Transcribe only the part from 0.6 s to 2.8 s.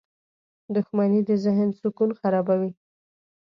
•دښمني د ذهن سکون خرابوي.